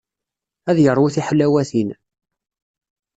Ad 0.69 0.77
yeṛwu 0.83 1.07
tiḥlawatin. 1.15 1.89